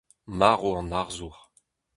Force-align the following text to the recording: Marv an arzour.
Marv 0.37 0.73
an 0.79 0.93
arzour. 1.01 1.37